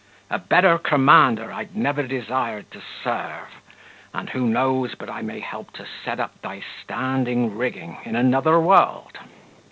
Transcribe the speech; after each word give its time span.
A 0.31 0.39
better 0.39 0.79
commander 0.79 1.51
I'd 1.53 1.75
never 1.77 2.01
desire 2.01 2.63
to 2.63 2.81
serve; 3.03 3.61
and 4.15 4.31
who 4.31 4.47
knows 4.47 4.95
but 4.95 5.11
I 5.11 5.21
may 5.21 5.39
help 5.41 5.73
to 5.73 5.85
set 6.03 6.19
up 6.19 6.41
thy 6.41 6.63
standing 6.83 7.55
rigging 7.55 7.99
in 8.03 8.15
another 8.15 8.59
world?" 8.59 9.19